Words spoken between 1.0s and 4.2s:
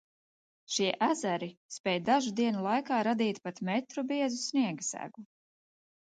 ezeri spēj dažu dienu laikā radīt pat metru